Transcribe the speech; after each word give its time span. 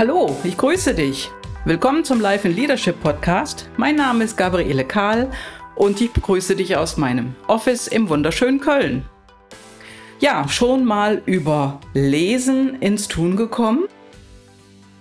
Hallo, 0.00 0.34
ich 0.44 0.56
grüße 0.56 0.94
dich. 0.94 1.30
Willkommen 1.66 2.06
zum 2.06 2.22
Life 2.22 2.48
in 2.48 2.56
Leadership 2.56 2.98
Podcast. 3.02 3.68
Mein 3.76 3.96
Name 3.96 4.24
ist 4.24 4.34
Gabriele 4.34 4.82
Kahl 4.82 5.30
und 5.76 6.00
ich 6.00 6.10
begrüße 6.10 6.56
dich 6.56 6.74
aus 6.74 6.96
meinem 6.96 7.34
Office 7.48 7.86
im 7.86 8.08
wunderschönen 8.08 8.60
Köln. 8.60 9.04
Ja, 10.18 10.48
schon 10.48 10.86
mal 10.86 11.20
über 11.26 11.82
Lesen 11.92 12.80
ins 12.80 13.08
Tun 13.08 13.36
gekommen? 13.36 13.88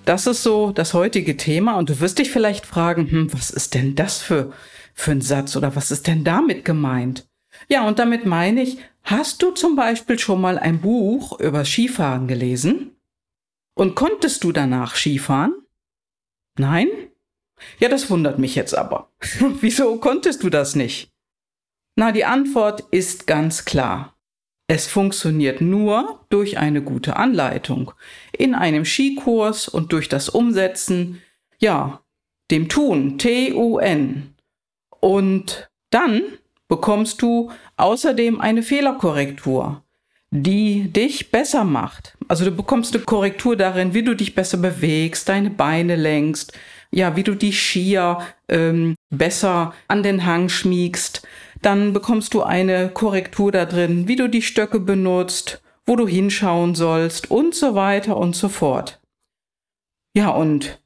Das 0.04 0.28
ist 0.28 0.44
so 0.44 0.72
das 0.72 0.94
heutige 0.94 1.38
Thema 1.38 1.78
und 1.78 1.90
du 1.90 2.02
wirst 2.02 2.20
dich 2.20 2.30
vielleicht 2.30 2.66
fragen, 2.66 3.10
hm, 3.10 3.34
was 3.34 3.52
ist 3.52 3.76
denn 3.76 3.96
das 3.96 4.18
für, 4.18 4.52
für 4.94 5.12
ein 5.12 5.22
Satz 5.22 5.56
oder 5.56 5.78
was 5.78 5.92
ist 5.92 6.08
denn 6.08 6.26
damit 6.26 6.66
gemeint? 6.66 7.26
Ja, 7.70 7.88
und 7.88 8.00
damit 8.00 8.26
meine 8.26 8.64
ich, 8.64 8.80
hast 9.04 9.42
du 9.44 9.52
zum 9.52 9.78
Beispiel 9.78 10.20
schon 10.20 10.42
mal 10.42 10.60
ein 10.60 10.82
Buch 10.82 11.40
über 11.40 11.64
Skifahren 11.64 12.28
gelesen? 12.28 12.99
Und 13.80 13.96
konntest 13.96 14.44
du 14.44 14.52
danach 14.52 14.94
Skifahren? 14.94 15.54
Nein? 16.58 16.90
Ja, 17.80 17.88
das 17.88 18.10
wundert 18.10 18.38
mich 18.38 18.56
jetzt 18.56 18.78
aber. 18.78 19.14
Wieso 19.62 19.96
konntest 20.00 20.44
du 20.44 20.50
das 20.50 20.76
nicht? 20.76 21.14
Na, 21.96 22.12
die 22.12 22.26
Antwort 22.26 22.82
ist 22.92 23.26
ganz 23.26 23.64
klar. 23.64 24.18
Es 24.68 24.88
funktioniert 24.88 25.62
nur 25.62 26.26
durch 26.28 26.58
eine 26.58 26.84
gute 26.84 27.16
Anleitung, 27.16 27.94
in 28.38 28.54
einem 28.54 28.84
Skikurs 28.84 29.70
und 29.70 29.94
durch 29.94 30.10
das 30.10 30.28
Umsetzen, 30.28 31.22
ja, 31.58 32.04
dem 32.52 32.68
Tun, 32.68 33.18
T-U-N. 33.18 34.36
Und 35.00 35.72
dann 35.90 36.24
bekommst 36.68 37.22
du 37.22 37.50
außerdem 37.78 38.42
eine 38.42 38.62
Fehlerkorrektur, 38.62 39.86
die 40.32 40.92
dich 40.92 41.32
besser 41.32 41.64
macht. 41.64 42.16
Also 42.28 42.46
du 42.46 42.52
bekommst 42.52 42.96
eine 42.96 43.04
Korrektur 43.04 43.56
darin, 43.56 43.94
wie 43.94 44.04
du 44.04 44.16
dich 44.16 44.36
besser 44.36 44.58
bewegst, 44.58 45.28
deine 45.28 45.50
Beine 45.50 45.96
lenkst, 45.96 46.54
ja, 46.92 47.16
wie 47.16 47.24
du 47.24 47.36
die 47.36 47.54
Skier 47.54 48.20
ähm, 48.48 48.96
besser 49.10 49.74
an 49.88 50.04
den 50.04 50.26
Hang 50.26 50.50
schmiegst. 50.50 51.28
Dann 51.62 51.94
bekommst 51.94 52.34
du 52.34 52.44
eine 52.44 52.90
Korrektur 52.90 53.52
da 53.52 53.66
drin, 53.66 54.08
wie 54.08 54.16
du 54.16 54.30
die 54.30 54.42
Stöcke 54.42 54.80
benutzt, 54.80 55.62
wo 55.86 55.96
du 55.96 56.08
hinschauen 56.08 56.76
sollst 56.76 57.32
und 57.32 57.56
so 57.56 57.76
weiter 57.76 58.16
und 58.18 58.36
so 58.36 58.50
fort. 58.50 59.02
Ja, 60.16 60.30
und 60.30 60.80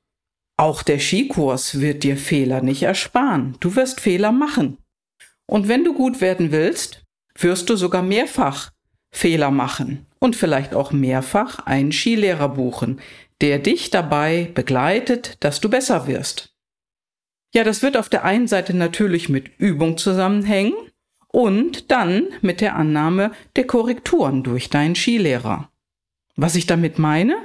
auch 0.58 0.84
der 0.84 1.00
Skikurs 1.00 1.80
wird 1.80 2.04
dir 2.04 2.16
Fehler 2.16 2.62
nicht 2.62 2.84
ersparen. 2.84 3.58
Du 3.60 3.76
wirst 3.76 4.00
Fehler 4.00 4.32
machen. 4.32 4.78
Und 5.46 5.68
wenn 5.68 5.84
du 5.84 5.94
gut 5.94 6.22
werden 6.22 6.52
willst, 6.52 7.04
wirst 7.38 7.70
du 7.70 7.76
sogar 7.76 8.02
mehrfach 8.02 8.72
Fehler 9.14 9.52
machen 9.52 10.06
und 10.20 10.36
vielleicht 10.36 10.74
auch 10.74 10.92
mehrfach 10.92 11.60
einen 11.60 11.92
Skilehrer 11.92 12.50
buchen, 12.50 13.00
der 13.42 13.60
dich 13.60 13.92
dabei 13.92 14.50
begleitet, 14.54 15.38
dass 15.42 15.62
du 15.62 15.70
besser 15.70 16.08
wirst. 16.08 16.54
Ja, 17.54 17.64
das 17.64 17.84
wird 17.84 17.96
auf 17.96 18.10
der 18.10 18.26
einen 18.26 18.48
Seite 18.48 18.76
natürlich 18.76 19.30
mit 19.30 19.60
Übung 19.60 19.98
zusammenhängen 19.98 20.74
und 21.28 21.92
dann 21.92 22.28
mit 22.42 22.60
der 22.60 22.76
Annahme 22.76 23.32
der 23.56 23.68
Korrekturen 23.68 24.42
durch 24.42 24.70
deinen 24.70 24.96
Skilehrer. 24.96 25.70
Was 26.36 26.56
ich 26.56 26.66
damit 26.66 26.98
meine? 26.98 27.36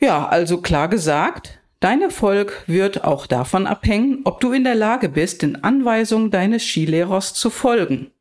Ja, 0.00 0.28
also 0.28 0.60
klar 0.60 0.86
gesagt, 0.86 1.58
dein 1.80 2.02
Erfolg 2.02 2.62
wird 2.68 3.02
auch 3.02 3.26
davon 3.26 3.66
abhängen, 3.66 4.20
ob 4.24 4.40
du 4.40 4.52
in 4.52 4.62
der 4.62 4.76
Lage 4.76 5.08
bist, 5.08 5.42
den 5.42 5.64
Anweisungen 5.64 6.30
deines 6.30 6.62
Skilehrers 6.62 7.34
zu 7.34 7.50
folgen 7.50 8.12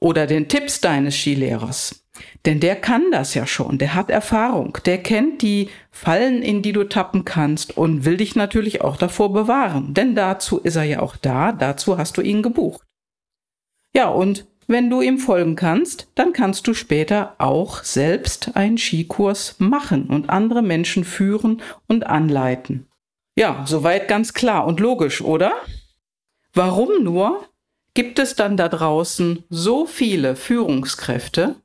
oder 0.00 0.26
den 0.26 0.48
Tipps 0.48 0.80
deines 0.80 1.16
Skilehrers. 1.16 2.04
Denn 2.44 2.60
der 2.60 2.76
kann 2.76 3.10
das 3.10 3.34
ja 3.34 3.46
schon, 3.46 3.78
der 3.78 3.94
hat 3.94 4.10
Erfahrung, 4.10 4.78
der 4.86 4.98
kennt 5.02 5.42
die 5.42 5.68
Fallen, 5.90 6.42
in 6.42 6.62
die 6.62 6.72
du 6.72 6.84
tappen 6.84 7.24
kannst 7.24 7.76
und 7.76 8.04
will 8.04 8.16
dich 8.16 8.36
natürlich 8.36 8.80
auch 8.80 8.96
davor 8.96 9.32
bewahren. 9.32 9.94
Denn 9.94 10.14
dazu 10.14 10.58
ist 10.58 10.76
er 10.76 10.84
ja 10.84 11.00
auch 11.00 11.16
da, 11.16 11.52
dazu 11.52 11.98
hast 11.98 12.16
du 12.16 12.22
ihn 12.22 12.42
gebucht. 12.42 12.86
Ja, 13.94 14.08
und 14.08 14.46
wenn 14.66 14.90
du 14.90 15.00
ihm 15.00 15.18
folgen 15.18 15.56
kannst, 15.56 16.08
dann 16.14 16.32
kannst 16.32 16.66
du 16.66 16.74
später 16.74 17.36
auch 17.38 17.84
selbst 17.84 18.56
einen 18.56 18.78
Skikurs 18.78 19.56
machen 19.58 20.08
und 20.08 20.28
andere 20.28 20.62
Menschen 20.62 21.04
führen 21.04 21.62
und 21.86 22.06
anleiten. 22.06 22.86
Ja, 23.36 23.64
soweit 23.66 24.08
ganz 24.08 24.32
klar 24.32 24.66
und 24.66 24.80
logisch, 24.80 25.20
oder? 25.20 25.52
Warum 26.52 27.04
nur 27.04 27.46
gibt 27.96 28.18
es 28.18 28.36
dann 28.36 28.56
da 28.56 28.68
draußen 28.68 29.42
so 29.48 29.86
viele 29.86 30.36
Führungskräfte, 30.36 31.56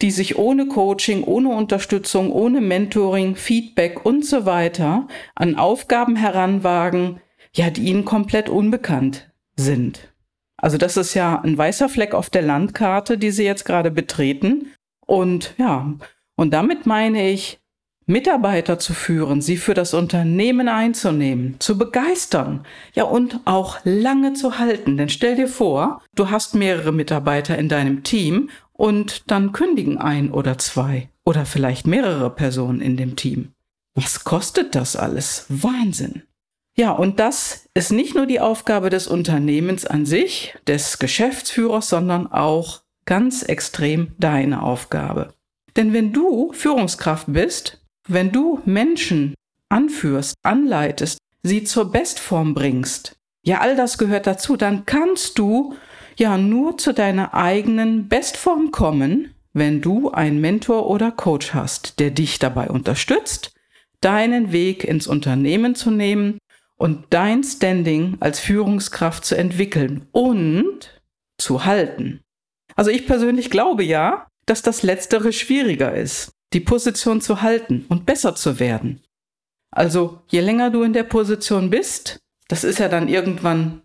die 0.00 0.12
sich 0.12 0.38
ohne 0.38 0.68
Coaching, 0.68 1.24
ohne 1.24 1.50
Unterstützung, 1.50 2.32
ohne 2.32 2.60
Mentoring, 2.60 3.36
Feedback 3.36 4.06
und 4.06 4.24
so 4.24 4.46
weiter 4.46 5.08
an 5.34 5.56
Aufgaben 5.56 6.16
heranwagen, 6.16 7.20
ja, 7.54 7.70
die 7.70 7.82
ihnen 7.82 8.04
komplett 8.04 8.48
unbekannt 8.48 9.30
sind. 9.56 10.14
Also 10.56 10.78
das 10.78 10.96
ist 10.96 11.14
ja 11.14 11.40
ein 11.40 11.58
weißer 11.58 11.88
Fleck 11.88 12.14
auf 12.14 12.30
der 12.30 12.42
Landkarte, 12.42 13.18
die 13.18 13.32
sie 13.32 13.44
jetzt 13.44 13.64
gerade 13.64 13.90
betreten. 13.90 14.72
Und 15.04 15.54
ja, 15.58 15.92
und 16.36 16.54
damit 16.54 16.86
meine 16.86 17.28
ich, 17.28 17.58
Mitarbeiter 18.06 18.78
zu 18.78 18.94
führen, 18.94 19.40
sie 19.40 19.56
für 19.56 19.74
das 19.74 19.94
Unternehmen 19.94 20.68
einzunehmen, 20.68 21.56
zu 21.58 21.78
begeistern, 21.78 22.66
ja 22.94 23.04
und 23.04 23.40
auch 23.44 23.78
lange 23.84 24.32
zu 24.32 24.58
halten. 24.58 24.96
Denn 24.96 25.08
stell 25.08 25.36
dir 25.36 25.48
vor, 25.48 26.02
du 26.14 26.30
hast 26.30 26.54
mehrere 26.54 26.92
Mitarbeiter 26.92 27.56
in 27.56 27.68
deinem 27.68 28.02
Team 28.02 28.50
und 28.72 29.30
dann 29.30 29.52
kündigen 29.52 29.98
ein 29.98 30.32
oder 30.32 30.58
zwei 30.58 31.08
oder 31.24 31.46
vielleicht 31.46 31.86
mehrere 31.86 32.30
Personen 32.30 32.80
in 32.80 32.96
dem 32.96 33.16
Team. 33.16 33.52
Was 33.94 34.24
kostet 34.24 34.74
das 34.74 34.96
alles? 34.96 35.46
Wahnsinn. 35.48 36.22
Ja, 36.76 36.92
und 36.92 37.20
das 37.20 37.68
ist 37.74 37.92
nicht 37.92 38.14
nur 38.14 38.26
die 38.26 38.40
Aufgabe 38.40 38.88
des 38.88 39.06
Unternehmens 39.06 39.84
an 39.84 40.06
sich, 40.06 40.54
des 40.66 40.98
Geschäftsführers, 40.98 41.90
sondern 41.90 42.26
auch 42.26 42.80
ganz 43.04 43.42
extrem 43.42 44.12
deine 44.18 44.62
Aufgabe. 44.62 45.34
Denn 45.76 45.92
wenn 45.92 46.12
du 46.12 46.52
Führungskraft 46.52 47.26
bist, 47.28 47.81
wenn 48.08 48.32
du 48.32 48.60
Menschen 48.64 49.34
anführst, 49.68 50.34
anleitest, 50.42 51.18
sie 51.42 51.64
zur 51.64 51.90
Bestform 51.90 52.54
bringst, 52.54 53.16
ja, 53.44 53.60
all 53.60 53.74
das 53.76 53.98
gehört 53.98 54.26
dazu, 54.26 54.56
dann 54.56 54.86
kannst 54.86 55.38
du 55.38 55.74
ja 56.16 56.38
nur 56.38 56.78
zu 56.78 56.92
deiner 56.92 57.34
eigenen 57.34 58.08
Bestform 58.08 58.70
kommen, 58.70 59.34
wenn 59.52 59.80
du 59.80 60.10
einen 60.10 60.40
Mentor 60.40 60.88
oder 60.88 61.10
Coach 61.10 61.52
hast, 61.52 61.98
der 61.98 62.10
dich 62.10 62.38
dabei 62.38 62.68
unterstützt, 62.68 63.52
deinen 64.00 64.52
Weg 64.52 64.84
ins 64.84 65.06
Unternehmen 65.06 65.74
zu 65.74 65.90
nehmen 65.90 66.38
und 66.76 67.06
dein 67.10 67.44
Standing 67.44 68.16
als 68.20 68.40
Führungskraft 68.40 69.24
zu 69.24 69.36
entwickeln 69.36 70.06
und 70.12 71.00
zu 71.38 71.64
halten. 71.64 72.20
Also 72.74 72.90
ich 72.90 73.06
persönlich 73.06 73.50
glaube 73.50 73.84
ja, 73.84 74.26
dass 74.46 74.62
das 74.62 74.82
Letztere 74.82 75.32
schwieriger 75.32 75.94
ist, 75.94 76.32
die 76.52 76.60
Position 76.60 77.20
zu 77.20 77.42
halten 77.42 77.84
und 77.88 78.06
besser 78.06 78.34
zu 78.34 78.58
werden. 78.60 79.02
Also 79.70 80.20
je 80.28 80.40
länger 80.40 80.70
du 80.70 80.82
in 80.82 80.92
der 80.92 81.04
Position 81.04 81.70
bist, 81.70 82.20
das 82.48 82.64
ist 82.64 82.78
ja 82.78 82.88
dann 82.88 83.08
irgendwann 83.08 83.82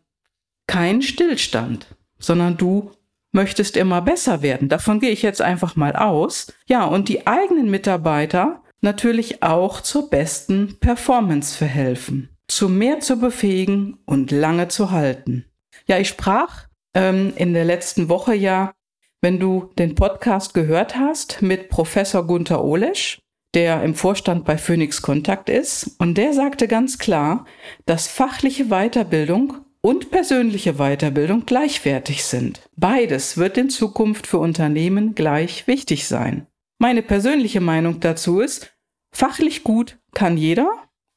kein 0.68 1.02
Stillstand 1.02 1.88
sondern 2.20 2.58
du 2.58 2.92
möchtest 3.32 3.78
immer 3.78 4.02
besser 4.02 4.42
werden. 4.42 4.70
Davon 4.70 5.00
gehe 5.00 5.12
ich 5.12 5.22
jetzt 5.22 5.42
einfach 5.42 5.76
mal 5.76 5.96
aus. 5.96 6.54
Ja, 6.66 6.86
und 6.86 7.10
die 7.10 7.28
eigenen 7.28 7.70
Mitarbeiter 7.70 8.64
natürlich 8.82 9.44
auch 9.44 9.82
zur 9.82 10.10
besten 10.10 10.78
Performance 10.80 11.56
verhelfen, 11.56 12.30
zu 12.48 12.70
mehr 12.70 13.00
zu 13.00 13.18
befähigen 13.18 14.00
und 14.06 14.32
lange 14.32 14.68
zu 14.68 14.92
halten. 14.92 15.46
Ja, 15.88 15.98
ich 16.00 16.10
sprach 16.10 16.68
ähm, 16.94 17.34
in 17.36 17.54
der 17.54 17.66
letzten 17.66 18.10
Woche 18.10 18.34
ja, 18.34 18.74
wenn 19.22 19.40
du 19.40 19.72
den 19.78 19.96
Podcast 19.96 20.54
gehört 20.54 20.98
hast, 20.98 21.42
mit 21.42 21.70
Professor 21.70 22.26
Gunther 22.26 22.64
Olesch, 22.64 23.20
der 23.54 23.84
im 23.84 23.96
Vorstand 23.96 24.46
bei 24.46 24.58
Phoenix 24.58 25.02
Kontakt 25.02 25.50
ist, 25.50 25.96
und 26.00 26.16
der 26.18 26.34
sagte 26.34 26.68
ganz 26.68 26.98
klar, 26.98 27.46
dass 27.86 28.08
fachliche 28.08 28.66
Weiterbildung 28.66 29.58
und 29.82 30.12
persönliche 30.12 30.74
Weiterbildung 30.74 31.46
gleichwertig 31.46 32.24
sind. 32.24 32.62
Beides 32.76 33.38
wird 33.38 33.58
in 33.58 33.70
Zukunft 33.70 34.28
für 34.28 34.40
Unternehmen 34.40 35.16
gleich 35.16 35.66
wichtig 35.68 36.08
sein. 36.08 36.46
Meine 36.78 37.02
persönliche 37.02 37.62
Meinung 37.62 38.00
dazu 38.00 38.40
ist, 38.40 38.76
fachlich 39.12 39.64
gut 39.64 39.98
kann 40.14 40.38
jeder, 40.38 40.70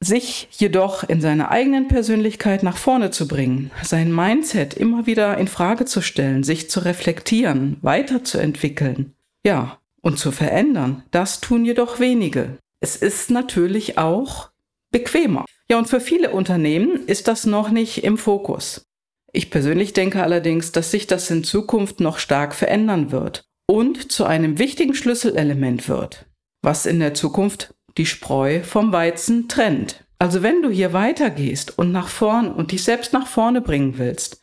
sich 0.03 0.47
jedoch 0.51 1.07
in 1.07 1.21
seiner 1.21 1.51
eigenen 1.51 1.87
Persönlichkeit 1.87 2.63
nach 2.63 2.77
vorne 2.77 3.11
zu 3.11 3.27
bringen, 3.27 3.71
sein 3.83 4.13
Mindset 4.13 4.73
immer 4.73 5.05
wieder 5.05 5.37
in 5.37 5.47
Frage 5.47 5.85
zu 5.85 6.01
stellen, 6.01 6.43
sich 6.43 6.69
zu 6.69 6.79
reflektieren, 6.79 7.77
weiterzuentwickeln, 7.81 9.13
ja, 9.45 9.77
und 10.01 10.17
zu 10.17 10.31
verändern, 10.31 11.03
das 11.11 11.39
tun 11.39 11.63
jedoch 11.63 11.99
wenige. 11.99 12.57
Es 12.79 12.95
ist 12.95 13.29
natürlich 13.29 13.99
auch 13.99 14.49
bequemer. 14.91 15.45
Ja, 15.69 15.77
und 15.77 15.87
für 15.87 16.01
viele 16.01 16.31
Unternehmen 16.31 17.05
ist 17.05 17.27
das 17.27 17.45
noch 17.45 17.69
nicht 17.69 18.03
im 18.03 18.17
Fokus. 18.17 18.83
Ich 19.31 19.51
persönlich 19.51 19.93
denke 19.93 20.23
allerdings, 20.23 20.71
dass 20.71 20.91
sich 20.91 21.07
das 21.07 21.29
in 21.29 21.43
Zukunft 21.43 21.99
noch 21.99 22.17
stark 22.17 22.55
verändern 22.55 23.11
wird 23.11 23.43
und 23.67 24.11
zu 24.11 24.25
einem 24.25 24.57
wichtigen 24.59 24.95
Schlüsselelement 24.95 25.87
wird, 25.87 26.25
was 26.61 26.85
in 26.85 26.99
der 26.99 27.13
Zukunft 27.13 27.73
die 27.97 28.05
Spreu 28.05 28.63
vom 28.63 28.91
Weizen 28.91 29.47
trennt. 29.47 30.03
Also 30.19 30.43
wenn 30.43 30.61
du 30.61 30.69
hier 30.69 30.93
weitergehst 30.93 31.77
und 31.77 31.91
nach 31.91 32.07
vorn 32.07 32.51
und 32.51 32.71
dich 32.71 32.83
selbst 32.83 33.11
nach 33.13 33.27
vorne 33.27 33.61
bringen 33.61 33.97
willst, 33.97 34.41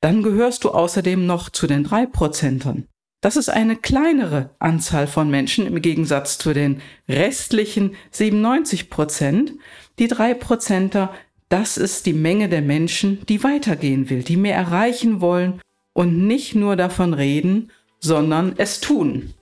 dann 0.00 0.22
gehörst 0.22 0.64
du 0.64 0.70
außerdem 0.70 1.26
noch 1.26 1.50
zu 1.50 1.66
den 1.66 1.84
drei 1.84 2.06
Prozentern. 2.06 2.88
Das 3.20 3.36
ist 3.36 3.50
eine 3.50 3.76
kleinere 3.76 4.50
Anzahl 4.58 5.06
von 5.06 5.30
Menschen 5.30 5.66
im 5.66 5.80
Gegensatz 5.82 6.38
zu 6.38 6.54
den 6.54 6.80
restlichen 7.08 7.94
97 8.10 8.88
Prozent. 8.88 9.52
Die 9.98 10.08
drei 10.08 10.32
Prozenter, 10.32 11.12
das 11.50 11.76
ist 11.76 12.06
die 12.06 12.14
Menge 12.14 12.48
der 12.48 12.62
Menschen, 12.62 13.24
die 13.28 13.44
weitergehen 13.44 14.08
will, 14.08 14.22
die 14.22 14.36
mehr 14.36 14.56
erreichen 14.56 15.20
wollen 15.20 15.60
und 15.92 16.26
nicht 16.26 16.54
nur 16.54 16.76
davon 16.76 17.12
reden, 17.12 17.70
sondern 17.98 18.54
es 18.56 18.80
tun. 18.80 19.34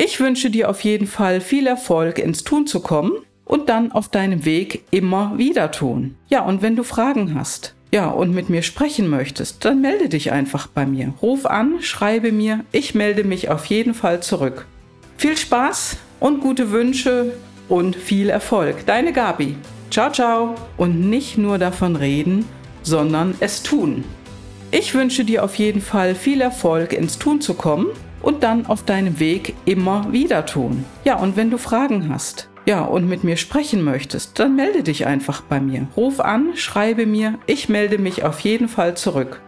Ich 0.00 0.20
wünsche 0.20 0.48
dir 0.48 0.70
auf 0.70 0.82
jeden 0.84 1.08
Fall 1.08 1.40
viel 1.40 1.66
Erfolg 1.66 2.20
ins 2.20 2.44
Tun 2.44 2.68
zu 2.68 2.78
kommen 2.78 3.10
und 3.44 3.68
dann 3.68 3.90
auf 3.90 4.08
deinem 4.08 4.44
Weg 4.44 4.84
immer 4.92 5.36
wieder 5.38 5.72
tun. 5.72 6.14
Ja, 6.28 6.44
und 6.44 6.62
wenn 6.62 6.76
du 6.76 6.84
Fragen 6.84 7.34
hast, 7.34 7.74
ja, 7.90 8.08
und 8.08 8.32
mit 8.32 8.48
mir 8.48 8.62
sprechen 8.62 9.08
möchtest, 9.08 9.64
dann 9.64 9.80
melde 9.80 10.08
dich 10.08 10.30
einfach 10.30 10.68
bei 10.68 10.86
mir. 10.86 11.14
Ruf 11.20 11.46
an, 11.46 11.80
schreibe 11.80 12.30
mir, 12.30 12.64
ich 12.70 12.94
melde 12.94 13.24
mich 13.24 13.50
auf 13.50 13.64
jeden 13.64 13.92
Fall 13.92 14.22
zurück. 14.22 14.66
Viel 15.16 15.36
Spaß 15.36 15.96
und 16.20 16.42
gute 16.42 16.70
Wünsche 16.70 17.32
und 17.68 17.96
viel 17.96 18.28
Erfolg. 18.28 18.86
Deine 18.86 19.12
Gabi. 19.12 19.56
Ciao, 19.90 20.12
ciao. 20.12 20.54
Und 20.76 21.10
nicht 21.10 21.38
nur 21.38 21.58
davon 21.58 21.96
reden, 21.96 22.44
sondern 22.84 23.34
es 23.40 23.64
tun. 23.64 24.04
Ich 24.70 24.94
wünsche 24.94 25.24
dir 25.24 25.42
auf 25.42 25.56
jeden 25.56 25.80
Fall 25.80 26.14
viel 26.14 26.40
Erfolg 26.40 26.92
ins 26.92 27.18
Tun 27.18 27.40
zu 27.40 27.54
kommen 27.54 27.88
und 28.22 28.42
dann 28.42 28.66
auf 28.66 28.84
deinem 28.84 29.20
Weg 29.20 29.54
immer 29.64 30.12
wieder 30.12 30.46
tun. 30.46 30.84
Ja, 31.04 31.16
und 31.16 31.36
wenn 31.36 31.50
du 31.50 31.58
Fragen 31.58 32.08
hast, 32.08 32.48
ja, 32.66 32.82
und 32.82 33.08
mit 33.08 33.24
mir 33.24 33.36
sprechen 33.36 33.82
möchtest, 33.82 34.38
dann 34.38 34.54
melde 34.54 34.82
dich 34.82 35.06
einfach 35.06 35.40
bei 35.40 35.58
mir. 35.60 35.86
Ruf 35.96 36.20
an, 36.20 36.50
schreibe 36.54 37.06
mir, 37.06 37.38
ich 37.46 37.68
melde 37.68 37.98
mich 37.98 38.24
auf 38.24 38.40
jeden 38.40 38.68
Fall 38.68 38.96
zurück. 38.96 39.40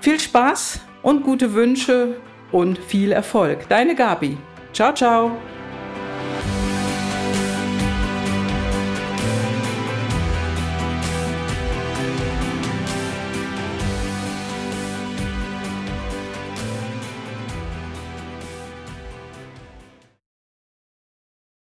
Viel 0.00 0.20
Spaß 0.20 0.80
und 1.02 1.24
gute 1.24 1.54
Wünsche 1.54 2.16
und 2.52 2.78
viel 2.78 3.12
Erfolg. 3.12 3.68
Deine 3.68 3.94
Gabi. 3.94 4.36
Ciao, 4.72 4.92
ciao. 4.92 5.32